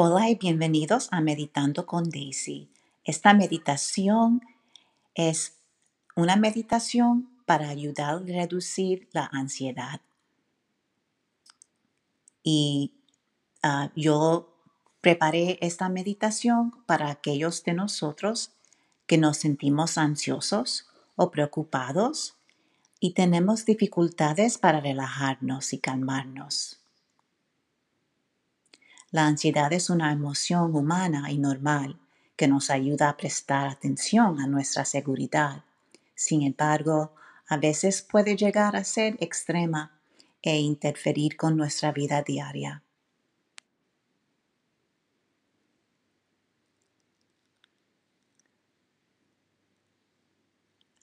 Hola 0.00 0.30
y 0.30 0.36
bienvenidos 0.36 1.08
a 1.10 1.20
Meditando 1.20 1.84
con 1.84 2.08
Daisy. 2.08 2.70
Esta 3.02 3.34
meditación 3.34 4.42
es 5.16 5.56
una 6.14 6.36
meditación 6.36 7.28
para 7.46 7.68
ayudar 7.68 8.14
a 8.14 8.18
reducir 8.20 9.08
la 9.10 9.28
ansiedad. 9.32 10.00
Y 12.44 12.94
uh, 13.64 13.90
yo 13.96 14.54
preparé 15.00 15.58
esta 15.62 15.88
meditación 15.88 16.70
para 16.86 17.10
aquellos 17.10 17.64
de 17.64 17.72
nosotros 17.72 18.52
que 19.08 19.18
nos 19.18 19.38
sentimos 19.38 19.98
ansiosos 19.98 20.86
o 21.16 21.32
preocupados 21.32 22.36
y 23.00 23.14
tenemos 23.14 23.64
dificultades 23.64 24.58
para 24.58 24.78
relajarnos 24.78 25.72
y 25.72 25.78
calmarnos. 25.80 26.77
La 29.10 29.26
ansiedad 29.26 29.72
es 29.72 29.88
una 29.88 30.12
emoción 30.12 30.74
humana 30.74 31.30
y 31.30 31.38
normal 31.38 31.98
que 32.36 32.46
nos 32.46 32.68
ayuda 32.68 33.08
a 33.08 33.16
prestar 33.16 33.66
atención 33.66 34.38
a 34.38 34.46
nuestra 34.46 34.84
seguridad. 34.84 35.64
Sin 36.14 36.42
embargo, 36.42 37.14
a 37.48 37.56
veces 37.56 38.02
puede 38.02 38.36
llegar 38.36 38.76
a 38.76 38.84
ser 38.84 39.16
extrema 39.20 39.98
e 40.42 40.58
interferir 40.58 41.36
con 41.36 41.56
nuestra 41.56 41.90
vida 41.90 42.22
diaria. 42.22 42.82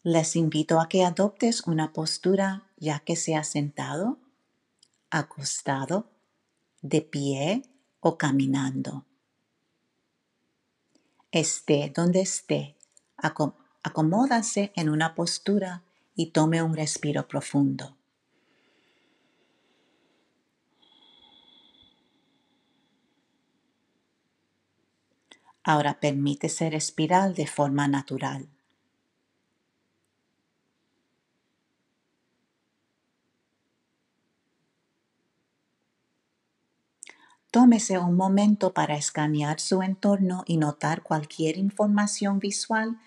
Les 0.04 0.35
invito 0.35 0.80
a 0.80 0.88
que 0.88 1.04
adoptes 1.04 1.66
una 1.66 1.91
postura 1.91 2.70
ya 2.77 2.99
que 2.99 3.16
sea 3.16 3.44
sentado, 3.44 4.20
acostado, 5.10 6.07
de 6.84 7.01
pie 7.01 7.63
o 8.07 8.20
caminando. 8.20 9.03
Esté 11.31 11.91
donde 11.95 12.21
esté, 12.21 12.75
acomódase 13.81 14.71
en 14.75 14.89
una 14.89 15.15
postura 15.15 15.81
y 16.15 16.27
tome 16.27 16.61
un 16.61 16.76
respiro 16.76 17.27
profundo. 17.27 17.98
Ahora 25.63 25.99
permítese 25.99 26.70
respirar 26.70 27.33
de 27.33 27.48
forma 27.48 27.87
natural. 27.87 28.54
Tómese 37.55 37.98
un 37.98 38.17
momento 38.17 38.73
para 38.73 38.98
escanear 38.98 39.61
su 39.61 39.81
entorno 39.81 40.43
y 40.45 40.57
notar 40.57 41.03
cualquier 41.03 41.57
información 41.57 42.37
visual 42.37 42.99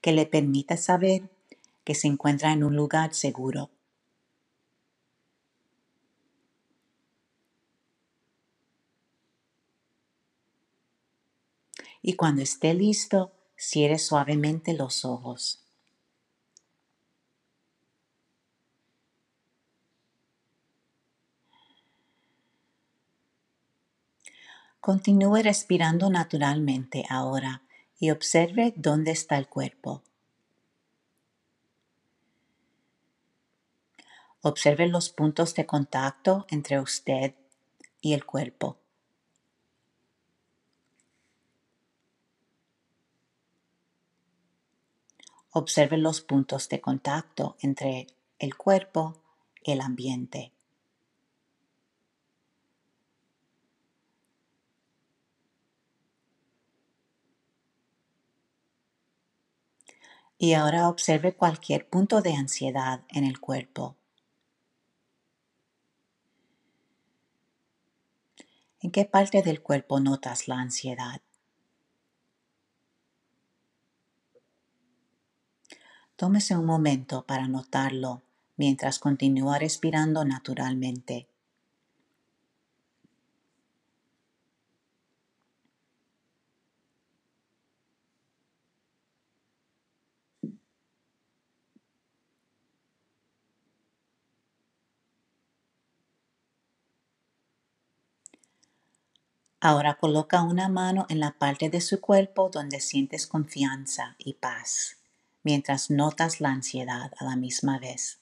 que 0.00 0.12
le 0.12 0.24
permita 0.24 0.78
saber 0.78 1.28
que 1.84 1.94
se 1.94 2.06
encuentra 2.06 2.50
en 2.54 2.64
un 2.64 2.74
lugar 2.74 3.12
seguro. 3.12 3.68
Y 12.00 12.14
cuando 12.14 12.40
esté 12.40 12.72
listo, 12.72 13.32
cierre 13.54 13.98
suavemente 13.98 14.72
los 14.72 15.04
ojos. 15.04 15.69
Continúe 24.80 25.42
respirando 25.42 26.08
naturalmente 26.08 27.04
ahora 27.10 27.62
y 27.98 28.10
observe 28.10 28.72
dónde 28.76 29.10
está 29.10 29.36
el 29.36 29.46
cuerpo. 29.46 30.02
Observe 34.40 34.86
los 34.86 35.10
puntos 35.10 35.54
de 35.54 35.66
contacto 35.66 36.46
entre 36.48 36.80
usted 36.80 37.34
y 38.00 38.14
el 38.14 38.24
cuerpo. 38.24 38.78
Observe 45.50 45.98
los 45.98 46.22
puntos 46.22 46.70
de 46.70 46.80
contacto 46.80 47.56
entre 47.60 48.06
el 48.38 48.56
cuerpo 48.56 49.20
y 49.62 49.72
el 49.72 49.82
ambiente. 49.82 50.52
Y 60.42 60.54
ahora 60.54 60.88
observe 60.88 61.34
cualquier 61.34 61.86
punto 61.86 62.22
de 62.22 62.32
ansiedad 62.32 63.02
en 63.10 63.24
el 63.24 63.40
cuerpo. 63.40 63.98
¿En 68.80 68.90
qué 68.90 69.04
parte 69.04 69.42
del 69.42 69.60
cuerpo 69.60 70.00
notas 70.00 70.48
la 70.48 70.58
ansiedad? 70.58 71.20
Tómese 76.16 76.56
un 76.56 76.64
momento 76.64 77.26
para 77.26 77.46
notarlo 77.46 78.22
mientras 78.56 78.98
continúa 78.98 79.58
respirando 79.58 80.24
naturalmente. 80.24 81.29
Ahora 99.62 99.96
coloca 99.96 100.42
una 100.42 100.70
mano 100.70 101.04
en 101.10 101.20
la 101.20 101.32
parte 101.32 101.68
de 101.68 101.82
su 101.82 102.00
cuerpo 102.00 102.48
donde 102.48 102.80
sientes 102.80 103.26
confianza 103.26 104.16
y 104.16 104.32
paz, 104.32 104.96
mientras 105.42 105.90
notas 105.90 106.40
la 106.40 106.48
ansiedad 106.48 107.12
a 107.18 107.24
la 107.24 107.36
misma 107.36 107.78
vez. 107.78 108.20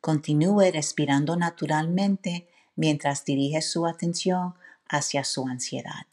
Continúe 0.00 0.72
respirando 0.72 1.36
naturalmente 1.36 2.48
mientras 2.74 3.24
dirige 3.26 3.60
su 3.60 3.86
atención 3.86 4.54
hacia 4.88 5.24
su 5.24 5.46
ansiedad. 5.46 6.06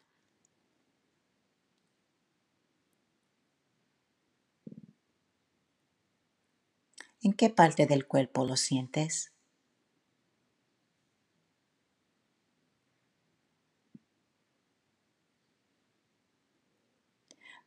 ¿En 7.21 7.31
qué 7.31 7.49
parte 7.49 7.85
del 7.85 8.05
cuerpo 8.07 8.43
lo 8.43 8.57
sientes? 8.57 9.31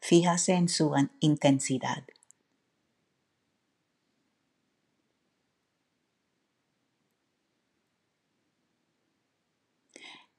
Fíjase 0.00 0.52
en 0.52 0.68
su 0.68 0.92
intensidad. 1.20 2.04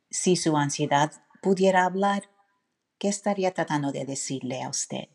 Si 0.09 0.37
su 0.37 0.55
ansiedad 0.55 1.11
pudiera 1.41 1.83
hablar, 1.83 2.29
¿qué 2.99 3.09
estaría 3.09 3.53
tratando 3.53 3.91
de 3.91 4.05
decirle 4.05 4.63
a 4.63 4.69
usted? 4.69 5.09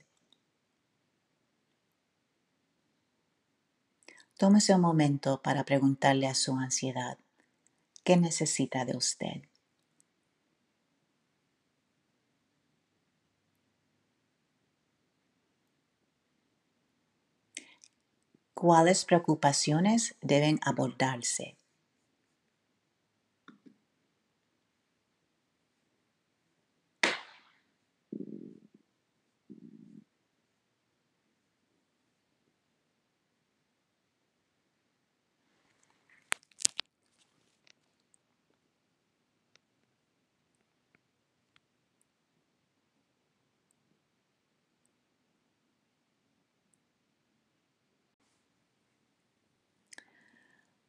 Tómese 4.39 4.73
un 4.73 4.81
momento 4.81 5.43
para 5.43 5.65
preguntarle 5.65 6.29
a 6.29 6.35
su 6.35 6.57
ansiedad, 6.57 7.19
¿qué 8.05 8.17
necesita 8.17 8.87
de 8.87 8.97
usted? 8.97 9.43
¿Cuáles 18.55 19.05
preocupaciones 19.05 20.17
deben 20.23 20.61
abordarse? 20.65 21.58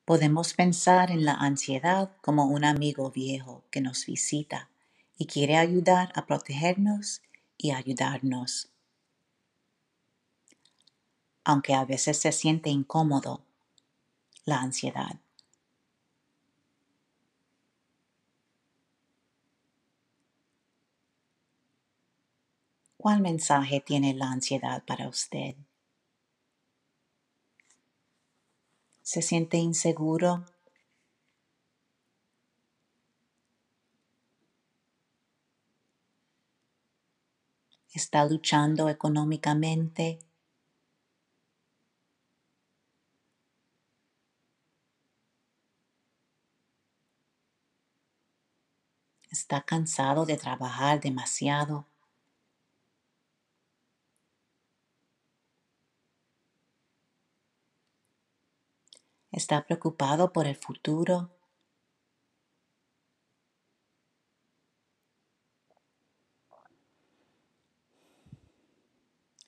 Podemos 0.09 0.55
pensar 0.55 1.11
en 1.11 1.23
la 1.23 1.33
ansiedad 1.33 2.09
como 2.23 2.45
un 2.45 2.65
amigo 2.65 3.11
viejo 3.11 3.63
que 3.69 3.79
nos 3.79 4.07
visita 4.07 4.71
y 5.19 5.27
quiere 5.27 5.55
ayudar 5.55 6.11
a 6.15 6.25
protegernos 6.25 7.21
y 7.59 7.69
ayudarnos. 7.69 8.71
Aunque 11.43 11.75
a 11.75 11.85
veces 11.85 12.17
se 12.17 12.31
siente 12.31 12.71
incómodo 12.71 13.45
la 14.45 14.61
ansiedad. 14.61 15.19
¿Cuál 22.97 23.21
mensaje 23.21 23.79
tiene 23.79 24.15
la 24.15 24.31
ansiedad 24.31 24.83
para 24.87 25.07
usted? 25.07 25.55
¿Se 29.11 29.23
siente 29.23 29.57
inseguro? 29.57 30.45
¿Está 37.91 38.23
luchando 38.25 38.87
económicamente? 38.87 40.19
¿Está 49.31 49.63
cansado 49.63 50.27
de 50.27 50.37
trabajar 50.37 51.01
demasiado? 51.01 51.87
¿Está 59.31 59.63
preocupado 59.63 60.33
por 60.33 60.47
el 60.47 60.55
futuro? 60.55 61.29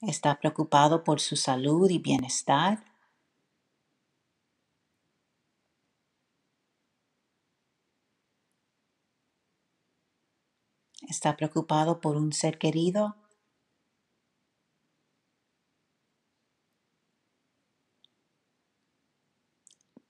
¿Está 0.01 0.39
preocupado 0.39 1.03
por 1.03 1.19
su 1.19 1.35
salud 1.35 1.89
y 1.89 1.99
bienestar? 1.99 2.83
¿Está 11.07 11.35
preocupado 11.37 12.01
por 12.01 12.17
un 12.17 12.33
ser 12.33 12.57
querido? 12.57 13.20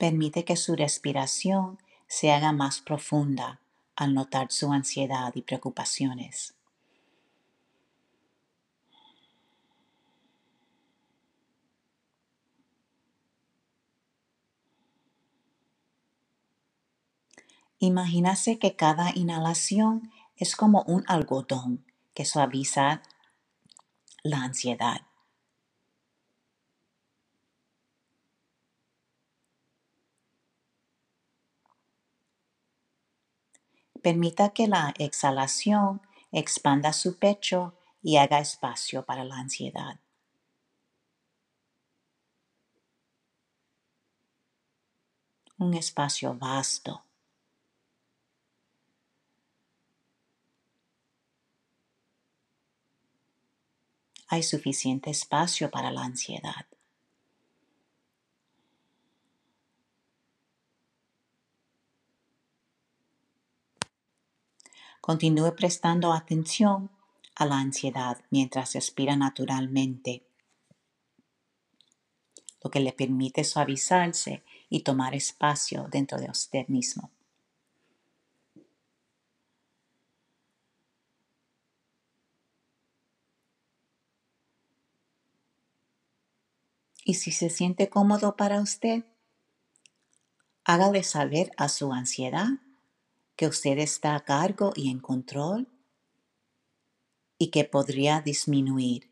Permite 0.01 0.45
que 0.45 0.55
su 0.55 0.75
respiración 0.75 1.77
se 2.07 2.31
haga 2.31 2.53
más 2.53 2.81
profunda 2.81 3.61
al 3.95 4.15
notar 4.15 4.51
su 4.51 4.73
ansiedad 4.73 5.31
y 5.35 5.43
preocupaciones. 5.43 6.55
Imagínase 17.77 18.57
que 18.57 18.75
cada 18.75 19.11
inhalación 19.13 20.11
es 20.35 20.55
como 20.55 20.81
un 20.87 21.03
algodón 21.05 21.85
que 22.15 22.25
suaviza 22.25 23.03
la 24.23 24.41
ansiedad. 24.41 25.10
Permita 34.01 34.49
que 34.49 34.67
la 34.67 34.93
exhalación 34.97 36.01
expanda 36.31 36.91
su 36.91 37.19
pecho 37.19 37.75
y 38.01 38.17
haga 38.17 38.39
espacio 38.39 39.05
para 39.05 39.23
la 39.23 39.37
ansiedad. 39.37 39.99
Un 45.59 45.75
espacio 45.75 46.33
vasto. 46.33 47.03
Hay 54.27 54.41
suficiente 54.41 55.11
espacio 55.11 55.69
para 55.69 55.91
la 55.91 56.03
ansiedad. 56.03 56.70
Continúe 65.01 65.55
prestando 65.55 66.13
atención 66.13 66.91
a 67.35 67.47
la 67.47 67.57
ansiedad 67.57 68.23
mientras 68.29 68.73
respira 68.73 69.15
naturalmente, 69.15 70.23
lo 72.63 72.69
que 72.69 72.79
le 72.79 72.93
permite 72.93 73.43
suavizarse 73.43 74.43
y 74.69 74.81
tomar 74.81 75.15
espacio 75.15 75.87
dentro 75.89 76.19
de 76.19 76.29
usted 76.29 76.67
mismo. 76.67 77.09
Y 87.03 87.15
si 87.15 87.31
se 87.31 87.49
siente 87.49 87.89
cómodo 87.89 88.35
para 88.37 88.61
usted, 88.61 89.03
hágale 90.63 91.03
saber 91.03 91.51
a 91.57 91.67
su 91.67 91.91
ansiedad 91.91 92.49
que 93.41 93.47
usted 93.47 93.79
está 93.79 94.13
a 94.13 94.23
cargo 94.23 94.71
y 94.75 94.91
en 94.91 94.99
control 94.99 95.67
y 97.39 97.49
que 97.49 97.63
podría 97.63 98.21
disminuir. 98.21 99.11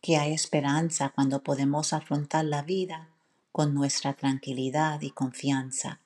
Que 0.00 0.16
hay 0.16 0.32
esperanza 0.32 1.08
cuando 1.08 1.42
podemos 1.42 1.92
afrontar 1.92 2.44
la 2.44 2.62
vida 2.62 3.10
con 3.50 3.74
nuestra 3.74 4.14
tranquilidad 4.14 5.00
y 5.00 5.10
confianza. 5.10 6.03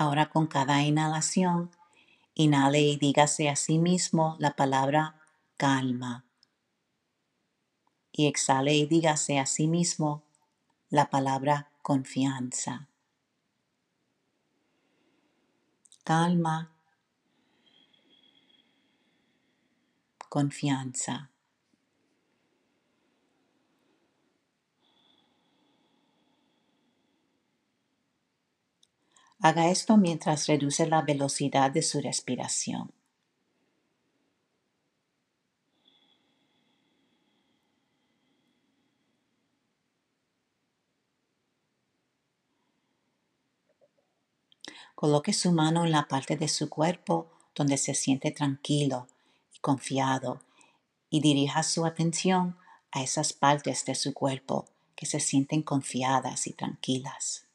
Ahora 0.00 0.30
con 0.30 0.46
cada 0.46 0.80
inhalación, 0.82 1.72
inhale 2.34 2.78
y 2.78 2.96
dígase 2.98 3.48
a 3.48 3.56
sí 3.56 3.80
mismo 3.80 4.36
la 4.38 4.54
palabra 4.54 5.20
calma. 5.56 6.24
Y 8.12 8.28
exhale 8.28 8.76
y 8.76 8.86
dígase 8.86 9.40
a 9.40 9.46
sí 9.46 9.66
mismo 9.66 10.22
la 10.88 11.10
palabra 11.10 11.72
confianza. 11.82 12.86
Calma. 16.04 16.70
Confianza. 20.28 21.32
Haga 29.40 29.70
esto 29.70 29.96
mientras 29.96 30.48
reduce 30.48 30.86
la 30.86 31.02
velocidad 31.02 31.70
de 31.70 31.82
su 31.82 32.00
respiración. 32.00 32.90
Coloque 44.96 45.32
su 45.32 45.52
mano 45.52 45.84
en 45.84 45.92
la 45.92 46.08
parte 46.08 46.36
de 46.36 46.48
su 46.48 46.68
cuerpo 46.68 47.30
donde 47.54 47.76
se 47.76 47.94
siente 47.94 48.32
tranquilo 48.32 49.06
y 49.54 49.60
confiado 49.60 50.40
y 51.10 51.20
dirija 51.20 51.62
su 51.62 51.86
atención 51.86 52.58
a 52.90 53.02
esas 53.02 53.32
partes 53.32 53.84
de 53.84 53.94
su 53.94 54.12
cuerpo 54.12 54.66
que 54.96 55.06
se 55.06 55.20
sienten 55.20 55.62
confiadas 55.62 56.48
y 56.48 56.52
tranquilas. 56.54 57.47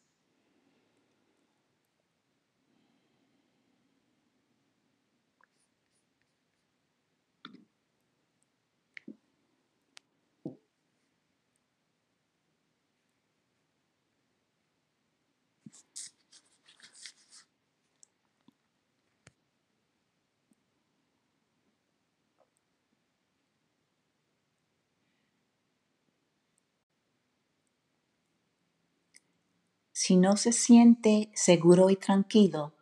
Si 29.96 30.18
no 30.18 30.38
se 30.38 30.54
siente 30.54 31.30
seguro 31.36 31.92
y 31.92 31.96
tranquilo, 31.96 32.74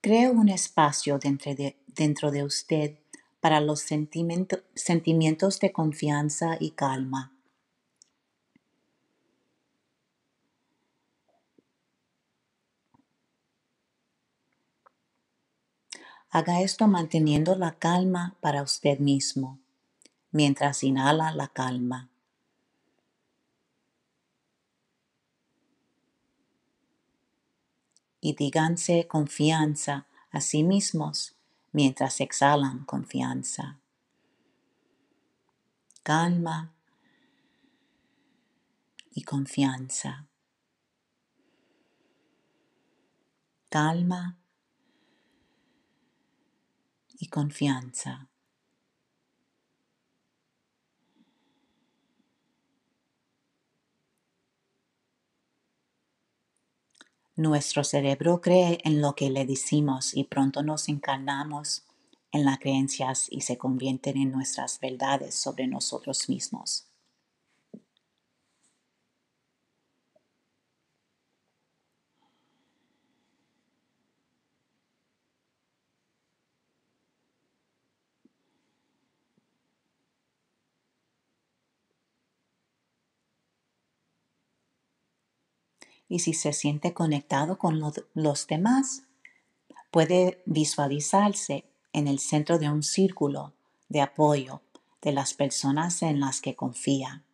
cree 0.00 0.30
un 0.30 0.48
espacio 0.48 1.18
dentro 1.18 2.30
de, 2.30 2.44
usted 2.44 2.96
para 3.40 3.60
los 3.60 3.80
sentimiento- 3.80 4.62
sentimientos 4.74 5.60
de 5.60 5.70
confianza 5.70 6.56
y 6.58 6.70
calma. 6.70 7.34
Haga 16.30 16.62
esto 16.62 16.88
manteniendo 16.88 17.54
la 17.54 17.78
calma 17.78 18.34
para 18.40 18.62
usted 18.62 18.98
mismo, 18.98 19.58
mientras 20.30 20.82
inhala 20.84 21.32
la 21.32 21.48
calma. 21.48 22.08
Y 28.20 28.34
díganse 28.34 29.06
confianza 29.06 30.06
a 30.30 30.40
sí 30.40 30.62
mismos 30.62 31.36
mientras 31.72 32.20
exhalan 32.20 32.84
confianza. 32.84 33.78
Calma 36.02 36.72
y 39.12 39.22
confianza. 39.22 40.26
Calma 43.68 44.38
y 47.18 47.26
confianza. 47.28 48.28
Nuestro 57.38 57.84
cerebro 57.84 58.40
cree 58.40 58.80
en 58.82 59.00
lo 59.00 59.14
que 59.14 59.30
le 59.30 59.46
decimos 59.46 60.12
y 60.12 60.24
pronto 60.24 60.64
nos 60.64 60.88
encarnamos 60.88 61.84
en 62.32 62.44
las 62.44 62.58
creencias 62.58 63.28
y 63.30 63.42
se 63.42 63.56
convierten 63.56 64.16
en 64.16 64.32
nuestras 64.32 64.80
verdades 64.80 65.36
sobre 65.36 65.68
nosotros 65.68 66.28
mismos. 66.28 66.87
Y 86.08 86.20
si 86.20 86.34
se 86.34 86.52
siente 86.52 86.92
conectado 86.94 87.58
con 87.58 87.80
lo- 87.80 87.92
los 88.14 88.46
demás, 88.46 89.04
puede 89.90 90.42
visualizarse 90.46 91.64
en 91.92 92.08
el 92.08 92.18
centro 92.20 92.58
de 92.58 92.70
un 92.70 92.82
círculo 92.82 93.54
de 93.88 94.00
apoyo 94.02 94.62
de 95.02 95.12
las 95.12 95.34
personas 95.34 96.02
en 96.02 96.20
las 96.20 96.40
que 96.40 96.56
confía. 96.56 97.24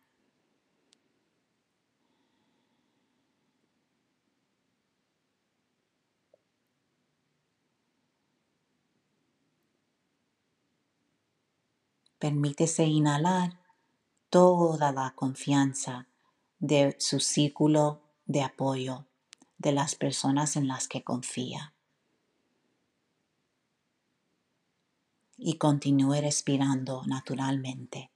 Permítese 12.19 12.83
inhalar 12.85 13.57
toda 14.29 14.91
la 14.91 15.13
confianza 15.15 16.07
de 16.59 16.95
su 16.99 17.19
círculo 17.21 18.01
de 18.25 18.41
apoyo, 18.41 19.05
de 19.57 19.71
las 19.71 19.95
personas 19.95 20.55
en 20.55 20.67
las 20.67 20.87
que 20.87 21.03
confía. 21.03 21.73
Y 25.37 25.57
continúe 25.57 26.21
respirando 26.21 27.03
naturalmente. 27.05 28.11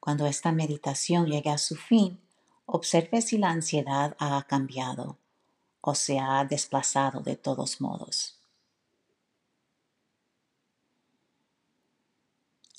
Cuando 0.00 0.26
esta 0.26 0.52
meditación 0.52 1.26
llegue 1.26 1.50
a 1.50 1.58
su 1.58 1.76
fin, 1.76 2.18
observe 2.70 3.22
si 3.22 3.38
la 3.38 3.48
ansiedad 3.48 4.14
ha 4.18 4.42
cambiado 4.42 5.16
o 5.80 5.94
se 5.94 6.18
ha 6.18 6.44
desplazado 6.44 7.20
de 7.20 7.34
todos 7.34 7.80
modos. 7.80 8.38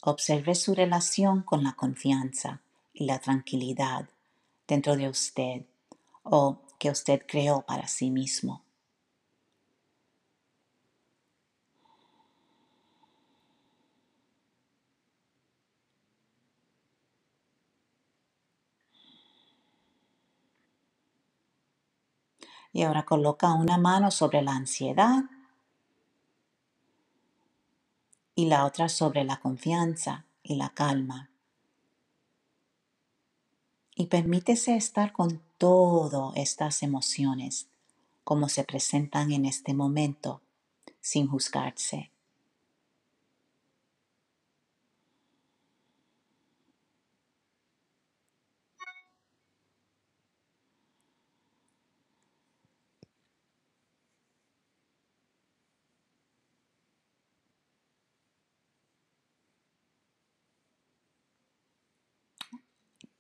Observe 0.04 0.54
su 0.54 0.76
relación 0.76 1.42
con 1.42 1.64
la 1.64 1.74
confianza 1.74 2.62
y 2.94 3.06
la 3.06 3.20
tranquilidad 3.20 4.08
dentro 4.68 4.96
de 4.96 5.10
usted 5.10 5.66
o 6.22 6.62
que 6.78 6.92
usted 6.92 7.26
creó 7.28 7.64
para 7.64 7.88
sí 7.88 8.12
mismo. 8.12 8.64
Y 22.72 22.84
ahora 22.84 23.06
coloca 23.06 23.54
una 23.54 23.78
mano 23.78 24.12
sobre 24.12 24.42
la 24.42 24.54
ansiedad 24.54 25.24
y 28.36 28.46
la 28.46 28.66
otra 28.66 28.90
sobre 28.90 29.24
la 29.24 29.40
confianza 29.40 30.26
y 30.44 30.56
la 30.56 30.70
calma. 30.70 31.30
Y 33.96 34.06
permítese 34.06 34.76
estar 34.76 35.12
con 35.12 35.42
todas 35.58 36.36
estas 36.38 36.84
emociones 36.84 37.68
como 38.24 38.48
se 38.48 38.64
presentan 38.64 39.32
en 39.32 39.46
este 39.46 39.74
momento, 39.74 40.42
sin 41.02 41.28
juzgarse. 41.28 42.12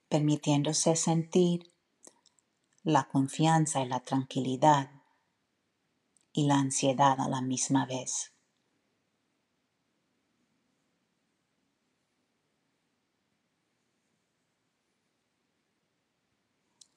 Permitiéndose 0.10 0.96
sentir 0.96 1.72
la 2.84 3.08
confianza 3.08 3.82
y 3.82 3.88
la 3.88 4.00
tranquilidad 4.00 4.90
y 6.34 6.48
la 6.48 6.56
ansiedad 6.56 7.20
a 7.20 7.30
la 7.30 7.42
misma 7.42 7.86
vez. 7.86 8.34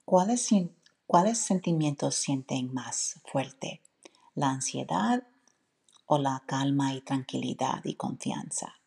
¿Cuáles, 0.04 1.38
sentimientos 1.38 2.16
sienten 2.16 2.74
más 2.74 3.20
fuerte? 3.24 3.80
¿La 4.34 4.50
ansiedad 4.50 5.26
o 6.04 6.18
la 6.18 6.42
calma 6.46 6.92
y 6.92 7.00
tranquilidad 7.00 7.82
y 7.84 7.94
confianza? 7.94 8.81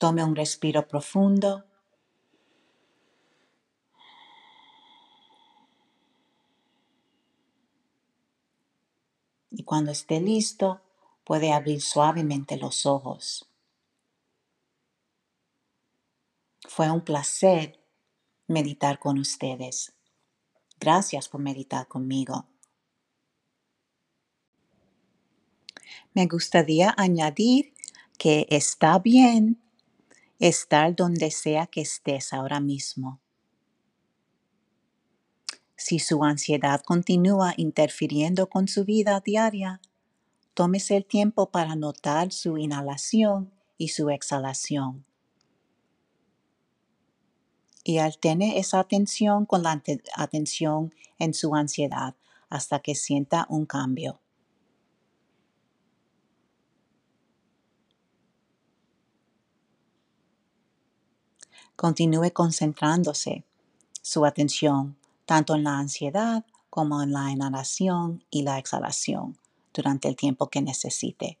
Tome 0.00 0.24
un 0.24 0.34
respiro 0.34 0.88
profundo. 0.88 1.66
Y 9.50 9.62
cuando 9.64 9.90
esté 9.90 10.18
listo, 10.18 10.80
puede 11.22 11.52
abrir 11.52 11.82
suavemente 11.82 12.56
los 12.56 12.86
ojos. 12.86 13.46
Fue 16.66 16.90
un 16.90 17.02
placer 17.02 17.78
meditar 18.46 18.98
con 18.98 19.18
ustedes. 19.18 19.92
Gracias 20.80 21.28
por 21.28 21.42
meditar 21.42 21.86
conmigo. 21.88 22.46
Me 26.14 26.26
gustaría 26.26 26.94
añadir 26.96 27.74
que 28.16 28.46
está 28.48 28.98
bien 28.98 29.60
estar 30.40 30.96
donde 30.96 31.30
sea 31.30 31.68
que 31.68 31.82
estés 31.82 32.32
ahora 32.32 32.58
mismo. 32.58 33.20
Si 35.76 36.00
su 36.00 36.24
ansiedad 36.24 36.82
continúa 36.82 37.54
interfiriendo 37.56 38.48
con 38.48 38.66
su 38.66 38.84
vida 38.84 39.20
diaria, 39.20 39.80
Tómese 40.54 40.96
el 40.96 41.06
tiempo 41.06 41.50
para 41.50 41.74
notar 41.74 42.32
su 42.32 42.58
inhalación 42.58 43.50
y 43.78 43.88
su 43.88 44.10
exhalación. 44.10 45.06
Y 47.82 47.96
alterne 47.96 48.58
esa 48.58 48.80
atención 48.80 49.46
con 49.46 49.62
la 49.62 49.82
atención 50.16 50.94
en 51.18 51.32
su 51.32 51.54
ansiedad 51.54 52.14
hasta 52.50 52.80
que 52.80 52.94
sienta 52.94 53.46
un 53.48 53.64
cambio. 53.64 54.20
Continúe 61.80 62.30
concentrándose 62.34 63.42
su 64.02 64.26
atención 64.26 64.98
tanto 65.24 65.54
en 65.54 65.64
la 65.64 65.78
ansiedad 65.78 66.44
como 66.68 67.02
en 67.02 67.10
la 67.10 67.30
inhalación 67.30 68.22
y 68.28 68.42
la 68.42 68.58
exhalación 68.58 69.38
durante 69.72 70.06
el 70.06 70.14
tiempo 70.14 70.50
que 70.50 70.60
necesite. 70.60 71.38